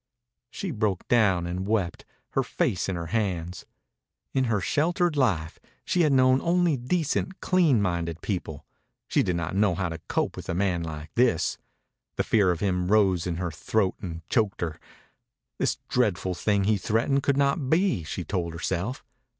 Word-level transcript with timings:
She 0.49 0.71
broke 0.71 1.07
down 1.09 1.45
and 1.45 1.67
wept, 1.67 2.05
her 2.31 2.41
face 2.41 2.89
in 2.89 2.95
her 2.95 3.05
hands. 3.13 3.67
In 4.33 4.45
her 4.45 4.59
sheltered 4.59 5.15
life 5.15 5.59
she 5.85 6.01
had 6.01 6.11
known 6.11 6.41
only 6.41 6.75
decent, 6.75 7.39
clean 7.39 7.79
minded 7.79 8.23
people. 8.23 8.65
She 9.07 9.21
did 9.21 9.35
not 9.35 9.55
know 9.55 9.75
how 9.75 9.89
to 9.89 9.99
cope 10.07 10.35
with 10.35 10.49
a 10.49 10.55
man 10.55 10.81
like 10.81 11.13
this. 11.13 11.59
The 12.15 12.23
fear 12.23 12.49
of 12.49 12.61
him 12.61 12.87
rose 12.87 13.27
in 13.27 13.35
her 13.35 13.51
throat 13.51 13.93
and 14.01 14.27
choked 14.27 14.61
her. 14.61 14.79
This 15.59 15.77
dreadful 15.87 16.33
thing 16.33 16.63
he 16.63 16.77
threatened 16.77 17.21
could 17.21 17.37
not 17.37 17.69
be, 17.69 18.03
she 18.03 18.23
told 18.23 18.53
herself. 18.53 19.03